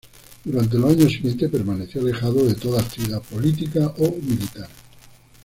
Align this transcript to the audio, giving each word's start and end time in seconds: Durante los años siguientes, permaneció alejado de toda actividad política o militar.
Durante 0.43 0.79
los 0.79 0.93
años 0.93 1.11
siguientes, 1.11 1.51
permaneció 1.51 2.01
alejado 2.01 2.43
de 2.43 2.55
toda 2.55 2.81
actividad 2.81 3.21
política 3.21 3.93
o 3.99 4.09
militar. 4.19 4.67